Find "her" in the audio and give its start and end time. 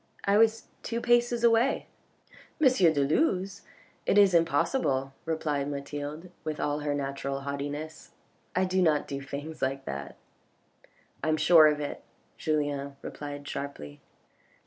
6.79-6.95